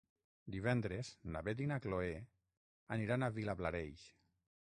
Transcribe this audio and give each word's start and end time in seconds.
Divendres 0.53 1.11
na 1.35 1.43
Beth 1.49 1.61
i 1.65 1.67
na 1.73 1.77
Chloé 1.83 2.15
aniran 2.97 3.27
a 3.27 3.31
Vilablareix. 3.39 4.09